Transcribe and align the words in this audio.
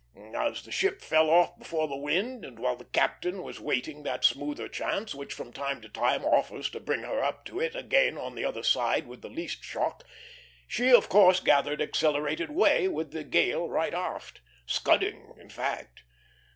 As 0.35 0.63
the 0.63 0.71
ship 0.71 0.99
fell 0.99 1.29
off 1.29 1.59
before 1.59 1.87
the 1.87 1.95
wind, 1.95 2.43
and 2.43 2.57
while 2.57 2.75
the 2.75 2.85
captain 2.85 3.43
was 3.43 3.59
waiting 3.59 4.01
that 4.01 4.25
smoother 4.25 4.67
chance 4.67 5.13
which 5.13 5.31
from 5.31 5.53
time 5.53 5.79
to 5.81 5.89
time 5.89 6.25
offers 6.25 6.71
to 6.71 6.79
bring 6.79 7.03
her 7.03 7.23
up 7.23 7.45
to 7.45 7.59
it 7.59 7.75
again 7.75 8.17
on 8.17 8.33
the 8.33 8.43
other 8.43 8.63
side 8.63 9.05
with 9.05 9.21
the 9.21 9.29
least 9.29 9.63
shock, 9.63 10.03
she 10.65 10.91
of 10.91 11.07
course 11.07 11.39
gathered 11.39 11.83
accelerated 11.83 12.49
way 12.49 12.87
with 12.87 13.11
the 13.11 13.23
gale 13.23 13.69
right 13.69 13.93
aft 13.93 14.41
scudding, 14.65 15.35
in 15.39 15.49
fact. 15.51 16.01